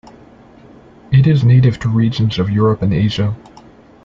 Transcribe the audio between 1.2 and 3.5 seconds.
is native to regions of Europe and Asia.